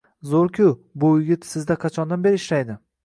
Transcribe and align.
Zoʻr-ku, 0.29 0.69
bu 1.03 1.11
yigit 1.19 1.45
sizda 1.49 1.77
qachondan 1.85 2.25
beri 2.25 2.41
ishlaydi 2.43 2.79